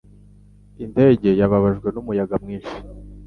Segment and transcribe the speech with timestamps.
[0.85, 2.73] Indege yababajwe n'umuyaga mwinshi.